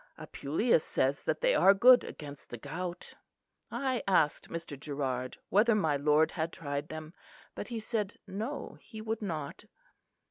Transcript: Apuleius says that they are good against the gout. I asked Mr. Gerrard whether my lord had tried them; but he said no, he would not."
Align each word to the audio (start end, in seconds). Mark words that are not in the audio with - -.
Apuleius 0.17 0.83
says 0.83 1.25
that 1.25 1.41
they 1.41 1.53
are 1.53 1.75
good 1.75 2.03
against 2.03 2.49
the 2.49 2.57
gout. 2.57 3.13
I 3.69 4.01
asked 4.07 4.49
Mr. 4.49 4.75
Gerrard 4.75 5.37
whether 5.49 5.75
my 5.75 5.95
lord 5.95 6.31
had 6.31 6.51
tried 6.51 6.89
them; 6.89 7.13
but 7.53 7.67
he 7.67 7.79
said 7.79 8.17
no, 8.25 8.79
he 8.81 8.99
would 8.99 9.21
not." 9.21 9.65